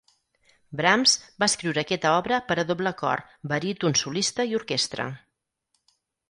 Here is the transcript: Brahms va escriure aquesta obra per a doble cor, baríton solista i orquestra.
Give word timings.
Brahms 0.77 1.11
va 1.43 1.49
escriure 1.51 1.81
aquesta 1.83 2.13
obra 2.21 2.39
per 2.47 2.57
a 2.61 2.63
doble 2.71 2.93
cor, 3.03 3.23
baríton 3.53 3.99
solista 4.03 4.47
i 4.53 4.59
orquestra. 4.63 5.07